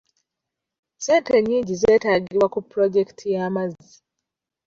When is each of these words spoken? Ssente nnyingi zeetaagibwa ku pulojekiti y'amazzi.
Ssente 0.97 1.33
nnyingi 1.39 1.73
zeetaagibwa 1.81 2.47
ku 2.53 2.59
pulojekiti 2.69 3.25
y'amazzi. 3.35 3.95